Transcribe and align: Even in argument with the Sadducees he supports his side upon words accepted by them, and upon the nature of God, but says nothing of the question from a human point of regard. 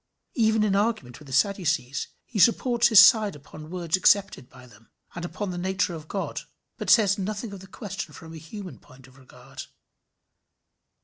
Even 0.33 0.63
in 0.63 0.75
argument 0.75 1.19
with 1.19 1.27
the 1.27 1.31
Sadducees 1.31 2.07
he 2.25 2.39
supports 2.39 2.87
his 2.87 2.99
side 2.99 3.35
upon 3.35 3.69
words 3.69 3.95
accepted 3.95 4.49
by 4.49 4.65
them, 4.65 4.89
and 5.13 5.23
upon 5.23 5.51
the 5.51 5.59
nature 5.59 5.93
of 5.93 6.07
God, 6.07 6.41
but 6.79 6.89
says 6.89 7.19
nothing 7.19 7.53
of 7.53 7.59
the 7.59 7.67
question 7.67 8.11
from 8.11 8.33
a 8.33 8.37
human 8.37 8.79
point 8.79 9.05
of 9.05 9.15
regard. 9.19 9.61